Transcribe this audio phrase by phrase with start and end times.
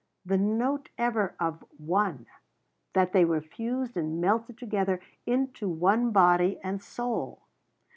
[0.25, 2.25] The note ever of One
[2.93, 7.43] that they were fused and melted together into one body and soul.